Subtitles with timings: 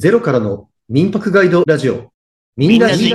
[0.00, 2.10] ゼロからの民泊ガイドラジオ。
[2.56, 3.12] みんなじ。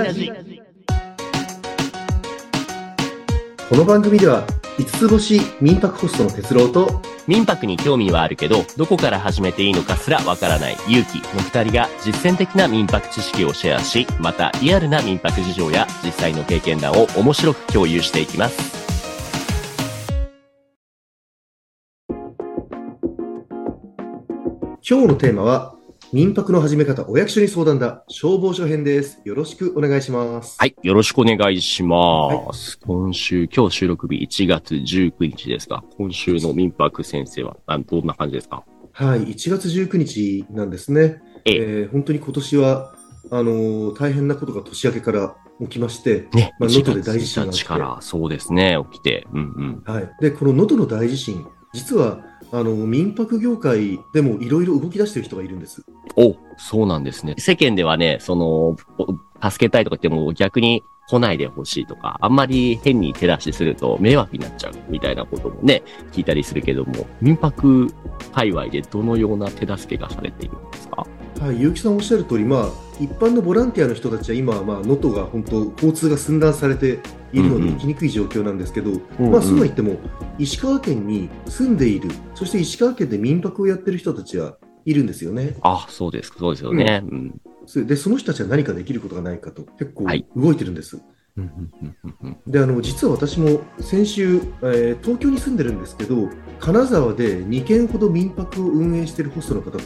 [3.68, 4.46] この番組では、
[4.78, 18.76] 5つ星民泊ホストの哲郎と、民泊に興味はあるけど、どこから始めていいのかすらわからない勇気の二人が実践的な民泊知識をシェアし、またリアルな民泊事情や実際の経験談を面白く共有していきます。
[24.88, 25.75] 今日のテーマは、
[26.12, 29.20] 民泊の始め方、お役所に相談だ、消防署編です。
[29.24, 30.56] よろしくお願いします。
[30.58, 30.76] はい。
[30.82, 32.78] よろしくお願いします。
[32.78, 38.64] 今週、今日収録日1月19日ですが、今週の民泊先生は、あどんな感じですか？
[38.92, 41.20] はい、1月19日なんですね。
[41.44, 42.94] えええー本当に今年は、
[43.30, 49.26] あのー大変なことが年明けから起きまして、ね、1まあ能登で大地月1震が起きて日から、そうですね、起きて。
[49.32, 49.92] うんうん。
[49.92, 51.44] はい、でこの能登の大地震、
[51.76, 52.20] 実は
[52.52, 55.84] あの民泊業界でもいろいろ動き出してる人がいるんです。
[56.16, 57.34] お、そうなんですね。
[57.38, 58.76] 世間ではね、その、
[59.42, 67.92] 助けたいとか言っても逆に来ないでほしいとか、あんまり変に手出しすると迷惑になっちゃうみたいなこともね、聞いたりするけども、民泊
[68.32, 70.75] 界隈でどのような手助けがされているんですか
[71.40, 76.98] はい、結城さんおっしゃる通り、まあ、一般のボランティアの人たちは今は、まあ、能登が本当、交通が寸断されて
[77.32, 79.96] いるのうんうんで行きにくい状況なんですけど、うんまあ、そうは言っても、
[80.38, 85.56] 石川県に住んでいる、そして石川県で民泊をやってる人たちはいるんですよね。
[85.60, 86.32] あ、そうです。
[86.36, 87.02] そうですよね。
[87.04, 87.40] うん。
[87.66, 90.96] それで、その人たちは何かできることがないかと、結構はい動いてるんです。
[90.96, 91.15] うんうんうんうんうん
[92.46, 99.78] であの実は私も先週、えー東京に住んでるんですけど金沢で2軒ほど民泊を運営しているホストの方と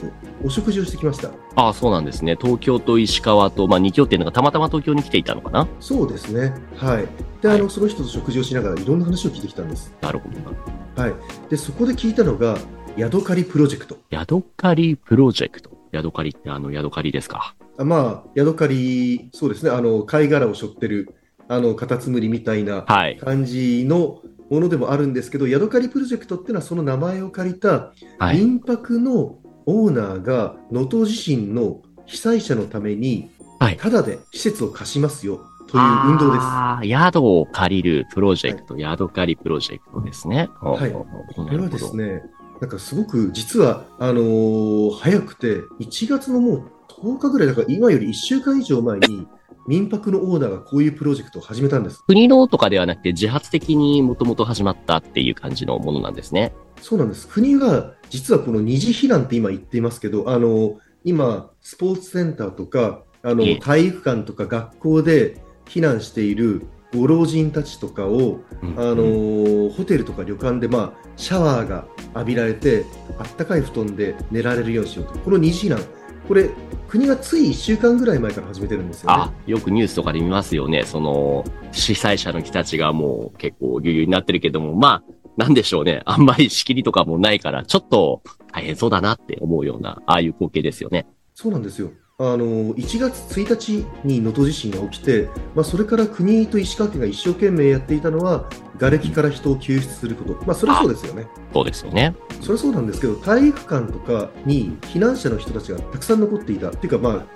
[0.44, 1.30] お食事をしてきました。
[1.56, 2.36] あそうなんですね。
[2.40, 5.66] 東京と石川と、まあ、二拠点がたまたま東京に来ていたのかな？
[5.80, 6.54] そうですね。
[6.76, 7.08] はい。
[7.42, 9.92] であの、はいその人と食事をしながらいろんな話を聞いてきたんです。
[10.00, 11.02] なるほど。
[11.02, 11.14] はい。
[11.50, 12.56] でそこで聞いたのが
[12.96, 13.98] ヤドカリプロジェクト。
[14.10, 15.70] ヤドカリプロジェクト？
[15.90, 17.56] ヤドカリってあのヤドカリですか？
[17.78, 19.70] あまあヤドカリそうですね。
[19.70, 21.14] あの貝殻を背負ってる
[21.50, 23.16] あのカタツムリみたいなはい。
[23.16, 28.38] 感じのものでもあるんですけど、ヤドカリプロジェクトっていうのはその名前を借りたはい。
[28.38, 36.42] 民泊のオーナーが能登地震の被災者のために、はいただで施設を貸しますよという運動です。
[36.44, 40.48] ああ、宿を借りるプロジェクト、宿借りプロジェクトですね。
[40.60, 42.22] はいここれはですね、
[42.60, 49.26] なんかすごく実はあのー早くて、1月のもう10日ぐらい、だから今より1週間以上前に、
[49.66, 52.02] 民泊のオーナーがこういうプロジェクトを始めたんです。
[52.06, 56.52] 国のとかではなくて自発的にもともと始まったっていう感じのものなんですね。
[56.80, 57.28] そうなんです。
[57.28, 68.40] 国が実はこの二次避難って今言っていますけど、あの今、スポーツセンターとか、あのええ体育館とか学校で避難しているご老人たちとかを、
[68.76, 72.84] あのホテルとか旅館で、まあ、シャワーが浴びられて、
[73.18, 75.18] あったかい布団で寝られるようにしようと。
[75.20, 75.80] この二次避難、
[76.26, 76.50] これ、
[76.90, 80.82] 国がつい1週間ぐらい前から始めてるんですよあね。、よくニュースとかで見ますよね。
[80.82, 86.02] その、被災者の人たちがもう結構ぎゅうぎゅうになってるけども、まあ、なんでしょうね。
[86.04, 91.06] あんまり仕切りとかもないから、ちょっと大変そうだなって思うような、ああいう光景ですよね。
[91.32, 91.92] そうなんですよ。
[92.22, 98.44] あの1月1日に能登地震が起きて、まあ、それから国と石川県が一生懸命やっていたのは、
[98.78, 101.26] 瓦礫から人を救出すること、まあ、それはそうですよね。
[101.54, 102.14] そうですよね。
[102.42, 107.26] それはそうなんですけど、体育館とかに避難者の人たちがたくさん残っていた、っていうか、ま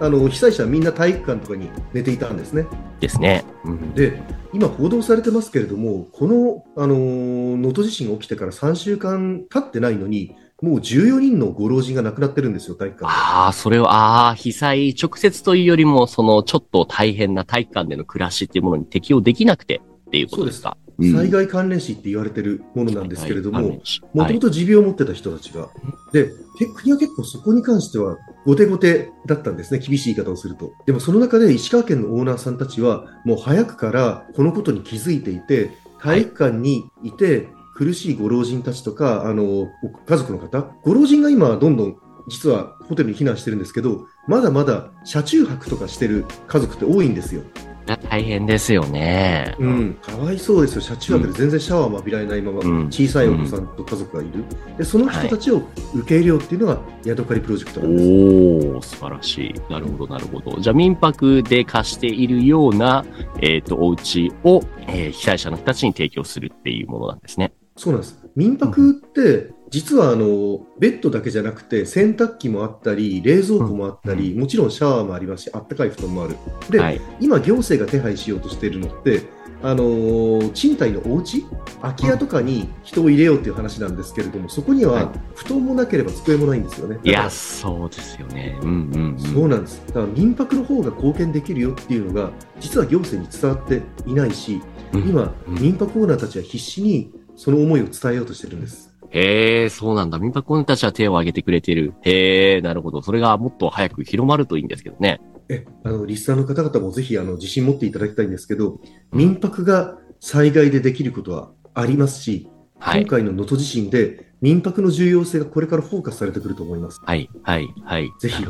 [0.00, 2.64] あ、あの被災者はみんな体育館とかに寝ていたんですね。
[2.98, 3.44] ですね。
[3.64, 4.22] うん、で、
[4.54, 13.12] 今、報道されてますけれども、このあの能登地震が起きてから3週間経ってないのに、もう14人のご老人が亡くなってるんですよ、体育館で。
[13.12, 20.76] ああ、それを、ああ、被災直接というよりも、その、ちょっと大変な体育館での暮らしっていうものに適応できなくてっていうことですか？
[21.00, 25.70] 災害関連死って言われてるものなんですけれども、もとはいもと持病を持ってた人たちが、
[26.12, 30.72] でけ国は結構そこに関しては後手後手だったんですね、厳しい言い方をすると。
[30.84, 35.70] でもその中で石川県のオーナーさんたちは、もう早くからこのことに気づいていて、
[36.02, 37.48] 体育館にいて、
[37.80, 39.42] 苦しいご老人たちとか、あの
[39.82, 41.96] ご家族の方、ご老人が今、どんどん
[42.28, 47.42] 実はホテルに避難してるんですけど、まだまだ車中泊とかしてる家族って多いんですよ。
[48.10, 49.56] 大変ですよね。
[49.58, 54.44] うん、かわいそうですよ、車中泊で全然シャワーも浴びられないまま、うん小さいお子さんと家族がいる、
[54.76, 55.62] でその人たちを
[55.94, 58.08] 受け入れようっていうのが、ヤドカリプロジェクトなんです。
[58.74, 59.72] おお素晴らしい。
[59.72, 60.60] なるほど、なるほど。
[60.60, 63.06] じゃあ、民泊で貸しているような、
[63.40, 67.54] えっ、と、お家を、えー被災者の人たちに提供するっていうものなんですね。
[67.80, 76.36] そうなんです民泊って、実はあのベッドだけじゃなくて、洗濯機もあったり、冷蔵庫もあったり、もちろんシャワーもありますし、あったかい布団もある。
[76.68, 77.00] で、はい。
[77.20, 79.22] 今、行政が手配しようとしているのって、
[79.62, 81.44] あのー賃貸のお家？
[81.80, 86.98] 空き家とかに人を入れようっていう話なんですけれども、そこには布団もなければ机もないんですよね。
[87.02, 88.58] いや、そうですよね。
[88.62, 89.18] うんうん、うん。
[89.18, 89.82] そうなんです。
[89.88, 94.60] だから民泊の方が貢献できるよっていうのが、実は行政に伝わっていないし、
[94.92, 98.94] うん今、うん民泊オーナーたちは必死にその思いを伝えようとしてるんです。
[99.08, 100.18] へえ、そうなんだ。
[100.18, 101.94] 民泊のたちは手を挙げてくれてる。
[102.02, 103.00] へえ、なるほど。
[103.00, 105.22] それがもっと早く広まるといいんですけどね。
[105.48, 108.78] え、あの、リスナーの方々もぜひ、あの、自信持っていただきたいんですけど、
[109.10, 112.46] 民泊が災害でできることはありますし、
[112.78, 113.10] はい今。
[113.10, 117.00] 回の能登地震で民泊の重要性がこれからフォーカスされてくると思います。
[117.02, 118.12] はい、はい、はい。
[118.20, 118.44] ぜひ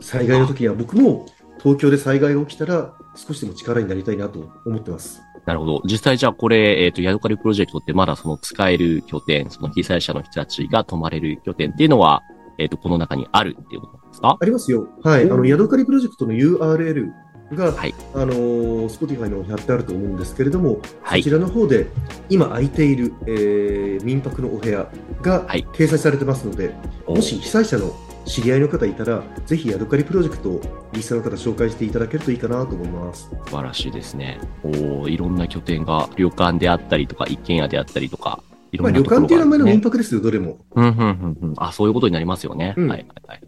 [0.00, 1.26] 災害の時には僕も
[1.58, 5.22] 東京で災害が起きたら少しでも力になりたいなと思ってます。
[5.46, 5.82] なるほど。
[5.84, 12.22] 実際じゃあこれ、えっ、と、ヤドカリプロジェクトってまだその使える拠点、その被災者の人たちが泊まれる拠点っていうのは、
[12.58, 14.36] えっ、と、この中にあるっていうことなんですか？
[14.40, 14.88] ありますよ。
[15.02, 15.22] はい。
[15.22, 17.12] あの、ヤドカリプロジェクトの URL
[17.54, 21.86] が、はいあのー、Spotify の貼ってあると思うんですけれども、はいそちらの方で
[22.28, 24.90] 今空いている、えー民泊のお部屋
[25.22, 26.74] がはい掲載されてますので、
[27.06, 27.94] もし被災者の
[28.26, 33.30] 知り合いの方いたら、ぜひヤドカリプロジェクトをリスナーの方紹介していただけるといいかなと思います。
[33.46, 34.40] 素晴らしいですね。
[34.64, 38.42] おーいろんな拠点が、旅館であったりとか、一軒家であったりとか、
[38.72, 40.58] いまあ、ろんなところ旅館っていう名前の民泊ですよ、どれも。
[40.74, 41.54] うん、うん、うん、うん。
[41.56, 42.74] あ、そういうことになりますよね。
[42.76, 43.40] うんはい、はい、はい。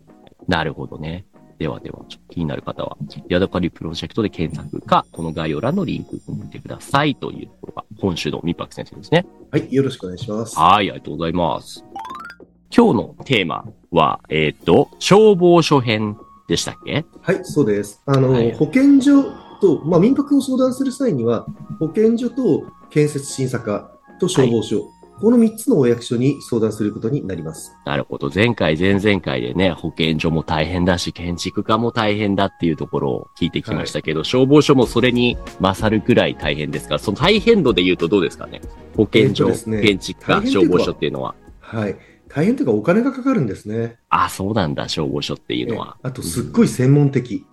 [0.46, 1.26] なるほどね。
[1.58, 2.96] ではでは、気になる方は、
[3.28, 9.26] ヤドカリプロジェクトで検索か、この概要欄のリンクを見てくださいというところが、今週の民泊先生ですね。
[9.50, 10.56] はい、よろしくお願いします。
[10.56, 11.84] はい、ありがとうございます。
[12.74, 16.16] 今日のテーマは、えっ、と、消防署編
[16.48, 17.04] でしたっけ？
[17.22, 18.02] はい、そうです。
[18.06, 19.24] あの、はい保健所
[19.60, 21.46] と、まあ、民泊を相談する際には、
[21.80, 24.84] 保健所と建設審査課と消防署、
[25.20, 27.72] この3つのお役所に相談することになります。
[27.84, 28.30] なるほど。
[28.32, 36.94] 前回、前々回でね、保健所も大変だし、建築家も大変だっていうところを聞いてきましたけど、消防署もそれに勝るくらい大変ですか？
[36.94, 38.60] ら、その大変度で言うとどうですかね？
[38.96, 41.34] 保健所、ね建築家、消防署っていうのは。
[41.60, 41.96] はい。
[42.28, 43.96] 大変というかお金がかかるんですね。
[44.10, 45.96] あ、そうなんだ、消防署っていうのは。
[46.04, 47.44] えあと、すっごい専門的。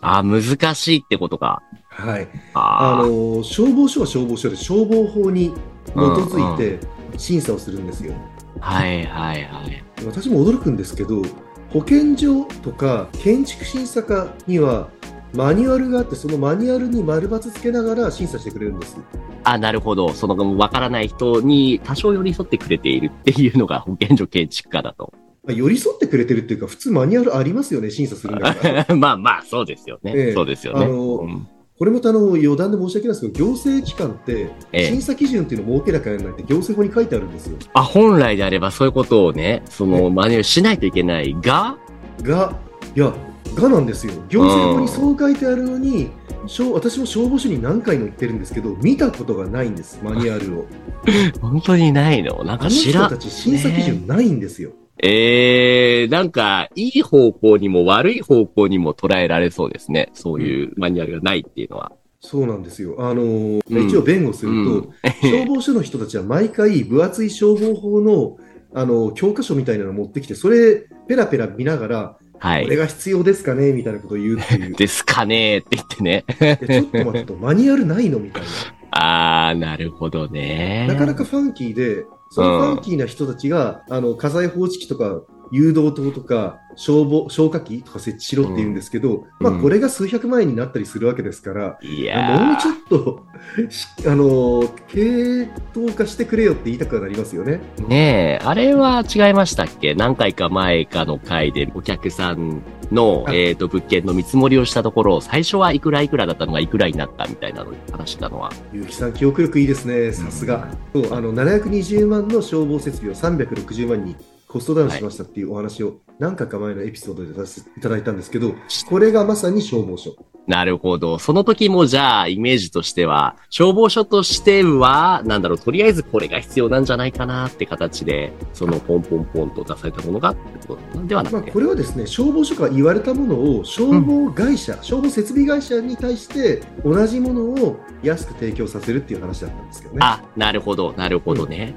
[0.00, 1.62] あ、難しいってことか。
[1.88, 2.28] はい。
[2.54, 5.52] あの、消防署は消防署で消防法に
[5.86, 6.86] 基づいて
[7.16, 8.12] 審査をするんですよ。
[8.60, 9.84] はいはいはい。
[10.04, 11.22] 私も驚くんですけど、
[11.70, 14.88] 保健所とか建築審査課には
[15.36, 18.96] マニュアルがあって、そのマニュアルに丸×つけながら審査してくれるんです。
[19.44, 20.14] あ、なるほど。
[20.14, 25.12] その、わからない人に多少寄り添ってくれているっていうのが保健所建築家だと。
[25.44, 28.86] まあ、寄り添ってくれてるっていうか、普通マニュアルありますよね、審査するんだから。
[28.96, 30.12] まあまあ、そうですよね。
[30.16, 30.86] ええそうですよね。
[30.86, 31.46] あのうん
[31.78, 37.58] これもあの余談で申し訳ないですけど、行政機関ってええ審査基準っていうのを設けなきゃならないって行政法に書いてあるんですよ。
[37.74, 41.76] あ、本来であればそういうことをね、その、マニュアルしないといけないが、
[42.22, 42.56] が、
[42.96, 43.12] いや、
[43.54, 44.12] がなんですよ。
[44.28, 46.10] 行政法にそう書いてあるのに、
[46.46, 50.66] 消私も消防署に何回も言ってるんですけど、見たことがないんです、マニュアルを。
[51.40, 52.44] 本当にないの？
[52.44, 53.06] なんか知らん。
[53.06, 54.72] 人たち審査基準ないんですよ。
[55.02, 60.10] ええー、なんか、いい方向にも悪い方向にも捉えられそうですね。
[60.14, 61.92] そういうマニュアルがないっていうのは。
[62.20, 62.96] そうなんですよ。
[62.98, 64.88] あのーうん一応弁護すると、うん
[65.22, 68.38] 消防署の人たちは毎回分厚い消防法の
[68.74, 72.64] あの教科書みたいなのを持ってきて、それペラペラ見ながら、はい。
[72.64, 74.74] これが必要ですかねみたいなことを言うっていう。
[74.74, 76.24] ですかねって言ってね。
[76.38, 78.42] でちょっと待ってと、マニュアルないのみたい
[78.90, 80.86] あー、なるほどね。
[80.88, 80.94] な。
[80.94, 97.60] なかなかファンキーで、そのファンキーな人たちが、あの火災報知器とか誘導灯とか消防消火器とか設置しろって言うんですけど、まあうんこれが数百万円になったりするわけですから、いやもうちょーっとし あの系統化してくれよって言いたくはなりますよね。
[97.88, 99.94] ねえ、あれは違いましたっけ？
[99.94, 108.50] 何回か前かの回でお客さんの、あえっ、と、物件の見積もりをしたところ、最初はいくらいくらだったのがいくらになったみたいなのを話したのは。
[108.72, 110.68] 結城さん、記憶力いいですね、さすが。
[110.92, 114.16] そうあの720万の消防設備を360万に
[114.56, 118.54] コストダウンしましたっていうお話を何回か前のエピソードで出していただいたんですけど、
[118.88, 120.16] これがまさに消防署。
[120.46, 121.18] なるほど。
[121.18, 131.50] その時もじゃあ、イメージとしては、消防署としては、なんだろう、とりあえずこれが必要なんじゃないかなって形で、そのポンポンポンと出されたものがってことではなまあ、くて。
[131.50, 139.98] これはですね、消防署から言われたものを消防会社、消防設備会社に対して同じものを安く提供させるっていう話だったんですけどね。
[140.00, 141.74] あ、なるほど、なるほどね。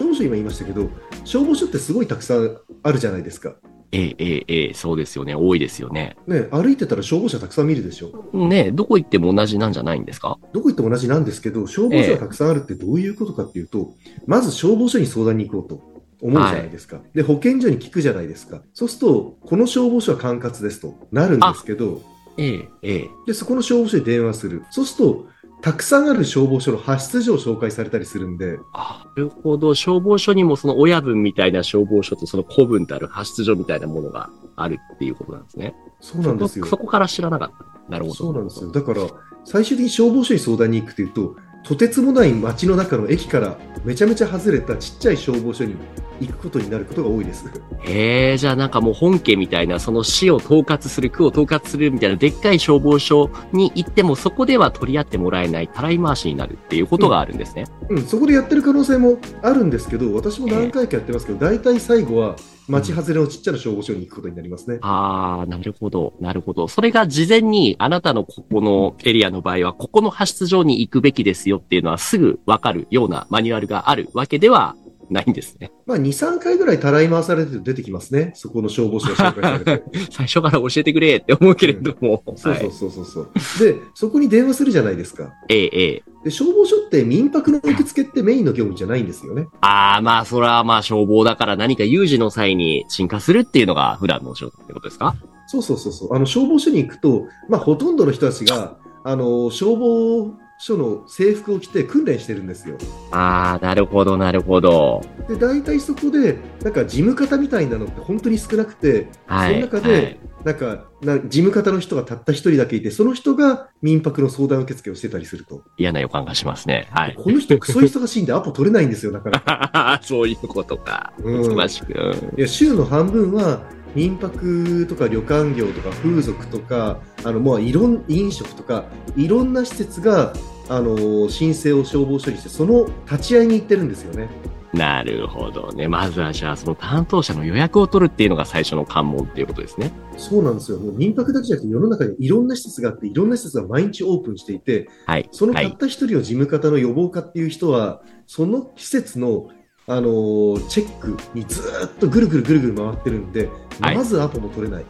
[0.00, 0.88] 消防署今言いましたけど、
[1.24, 3.56] 消防署ってすごいたくさんあるじゃないですか。
[3.92, 5.34] ええ、ええ、ええ、そうですよね。
[5.34, 6.16] 多いですよね。
[6.26, 8.30] ね、歩いてたら消防車たくさん見るでしょ。
[8.32, 10.38] ねえどこ行っても同じなんじゃないんですか？
[10.54, 13.92] どこ行っても同じなんですけど、消防署がたくさんあるってどういうことかっていうと、
[14.26, 15.82] まず消防署に相談に行こうと
[16.22, 17.02] 思うじゃないですか。
[17.14, 18.62] で、保健所に聞くじゃないですか。
[18.72, 22.00] そうすると、この消防署は管轄ですとなるんですけど、
[22.38, 23.08] ええ、ええ。
[23.26, 24.62] で、そこの消防署に電話する。
[24.70, 25.26] そうすると、
[25.62, 29.74] たくさんある消防署の派出所を紹介されたりするんで、あなるほど。
[29.74, 35.74] 消防署にもその親分みたいな消防署とその子分である派出所みたいなものがあるっていうことなんですね。
[36.00, 36.66] そうなんですよ。
[36.66, 37.90] そこから知らなかった。
[37.90, 38.14] なるほど。
[38.14, 38.72] そうなんですよ。
[38.72, 39.02] だから、
[39.44, 45.76] 最終的に消防署に相談に行くというと、とてつもない街の中の駅からめちゃめちゃ外れたちっちゃい消防署に
[46.20, 47.46] 行くことになることが多いです。
[47.82, 57.64] へえ、じゃあなんかもう本家みたいな、その市を統括する、区を統括するみたいなでっかい消防署に行っても、そこでは取り合ってもらえないたらい回しになるっていうことがあるんですね。
[57.88, 62.36] うん、そこでやってる可能性もあるんですけど、私も何回かやってますけど、大体最後は
[62.70, 64.78] 街外れのちっちゃな消防署に行くことになりますね。
[64.82, 66.68] ああ、なるほど、なるほど。
[66.68, 74.76] それが事前に、あなたのここのエリアの場合は、ここの派出所に行くべきですよっていうのはすぐわかるようなマニュアルがあるわけでは
[75.10, 75.70] ないんですね。
[75.86, 78.32] まあ、2、3回ぐらいたらい回されて出てきますね。
[78.34, 79.84] そこの消防署が紹介されて。
[80.10, 82.22] 最初から教えてくれって思うけれども。
[82.36, 83.28] そうはいそうそうそうそう。
[83.64, 85.32] で、そこに電話するじゃないですか。
[85.48, 86.02] ええ、ええ。
[86.24, 89.46] で、消防署って民泊の受付ってメインの業務じゃないんですよね。
[89.62, 95.16] ああ、まあ、それはまあ消防だから何か有事の際に進化するっていうのが普段のお仕事ってことですか？
[95.46, 96.14] そうそうそうそう。
[96.14, 102.76] あの、消防署に行くと、まあ、ほとんどの人たちが、あの、消防署の制服を着て訓練してるんですよ。
[103.10, 105.00] ああ、なるほど、なるほど。
[105.26, 109.54] で、大体そこで、なんか事務方みたいなのって本当に少なくて、はい。
[109.54, 115.62] その中ではいなんかな、事務方の人がたった一人だけいて、その人が民泊の相談受付をしてたりすると。
[115.76, 116.88] 嫌な予感がしますね。
[116.90, 117.14] はい。
[117.14, 120.00] この人、クソ忙しいんでアポ取れないんですよ、だから。
[120.02, 121.12] そういうことか。
[121.22, 121.92] うん忙しく。
[121.92, 123.62] うんいや週の半分は
[123.94, 128.84] 民泊とか旅館業とか風俗とかあのもういろん飲食とか
[129.16, 130.32] いろんな施設が
[130.68, 134.28] あの申請を消防署にしてその立ち会いに行ってるんですよね。
[134.72, 135.88] なるほどね。
[135.88, 139.90] まずはじゃあ、その担当者の予約を取るっていうのが最初の関門っていうことですね。
[140.16, 140.78] そうなんですよ。
[140.78, 145.28] もう民泊だけじゃなくて世の中にいろんな施設があっていろんな施設が毎日オープンしていてはい。
[145.32, 145.70] そのはい。
[145.70, 149.48] たった一人を事務方の予防課っていう人はその施設の
[149.90, 153.48] あのチェックにずーっとぐるぐるぐるぐる回ってるんで、
[153.80, 154.84] はいまずアポも取れない。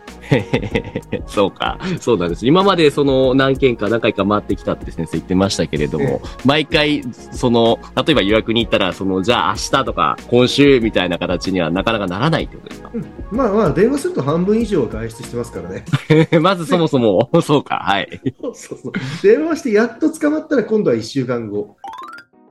[1.27, 1.79] そうか。
[2.01, 2.45] そうなんです。
[2.45, 12.91] 今までその何件か何回か回ってきたって先生言ってましたけれども、え毎回、その、例えば予約に行ったら、その、じゃあ明日とか今週みたいな形にはなかなかならないってことですか？
[13.31, 15.85] まあまあ電話すると半分以上は外出してますからね。
[16.43, 18.21] まずそもそも、 そうか、はい。
[18.43, 18.93] そうそうそう。
[19.23, 21.77] 電話してやっと捕まったら今度は1週間後。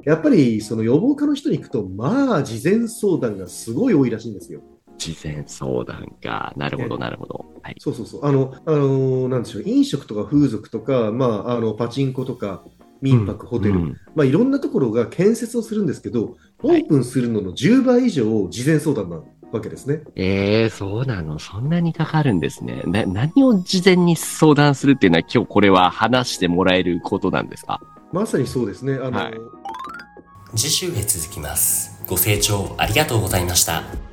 [0.10, 4.62] やっぱりその予防課の人に行くと、まあ事前相談がすごい多いらしいんですよ。
[4.98, 6.52] 事前相談か。
[6.58, 7.46] なるほど、ええなるほど。
[7.62, 7.76] はい。
[7.78, 8.26] そうそうそう。
[8.26, 12.64] あの、あのなんでしょう、飲食とか風俗とか、まあ、あの、パチンコとか、
[13.04, 20.02] 民泊、ホテル、うんまあいろんなところが建設をするんですけど、オープンするのの10倍以上事前相談なわけですね。
[20.16, 21.38] ええそうなの。
[21.38, 22.82] そんなにかかるんですね。
[22.88, 27.80] な、何を事前に相談するっていうのは今日これは話してもらえることなんですか？
[28.12, 28.96] まさにそうですね。
[28.96, 29.59] あの、はい
[30.56, 32.02] 次週へ続きます。
[32.08, 34.09] ご清聴ありがとうございました。